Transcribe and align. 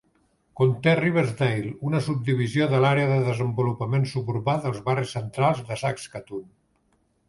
Conté 0.61 0.93
Riversdale, 0.99 1.73
una 1.89 2.01
subdivisió 2.07 2.69
de 2.73 2.81
l'Àrea 2.87 3.13
de 3.13 3.21
Desenvolupament 3.31 4.11
Suburbà 4.17 4.59
dels 4.67 4.85
Barris 4.91 5.17
Centrals 5.21 5.67
de 5.73 5.83
Saskatoon. 5.87 6.55